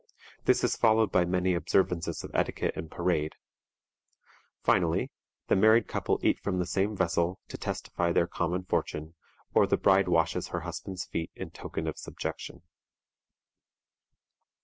This 0.45 0.63
is 0.63 0.75
followed 0.75 1.11
by 1.11 1.25
many 1.25 1.53
observances 1.53 2.23
of 2.23 2.31
etiquette 2.33 2.75
and 2.75 2.89
parade. 2.89 3.33
Finally, 4.63 5.11
the 5.47 5.55
married 5.55 5.87
couple 5.87 6.19
eat 6.23 6.39
from 6.39 6.57
the 6.57 6.65
same 6.65 6.95
vessel, 6.97 7.39
to 7.49 7.55
testify 7.59 8.11
their 8.11 8.25
common 8.25 8.63
fortune, 8.63 9.13
or 9.53 9.67
the 9.67 9.77
bride 9.77 10.07
washes 10.07 10.47
her 10.47 10.61
husband's 10.61 11.05
feet 11.05 11.29
in 11.35 11.51
token 11.51 11.85
of 11.85 11.99
subjection. 11.99 12.63